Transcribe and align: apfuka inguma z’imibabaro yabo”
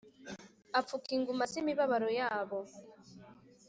apfuka 0.79 1.09
inguma 1.17 1.43
z’imibabaro 1.51 2.09
yabo” 2.19 2.59